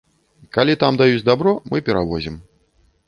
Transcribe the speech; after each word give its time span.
Калі 0.57 0.73
там 0.85 0.97
даюць 1.01 1.21
дабро, 1.29 1.53
мы 1.73 1.85
перавозім. 1.91 2.41